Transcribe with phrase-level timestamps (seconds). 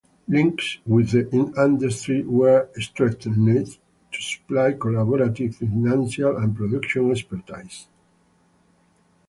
[0.27, 1.29] Links with the
[1.63, 3.35] industry were strengthened
[4.11, 7.87] to supply collaborative, financial and production expertise.